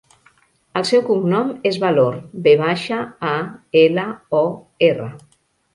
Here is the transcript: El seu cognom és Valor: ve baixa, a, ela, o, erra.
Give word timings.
El 0.79 0.87
seu 0.91 1.03
cognom 1.09 1.51
és 1.71 1.77
Valor: 1.85 2.17
ve 2.49 2.57
baixa, 2.65 3.01
a, 3.37 3.37
ela, 3.87 4.11
o, 4.45 4.45
erra. 4.93 5.11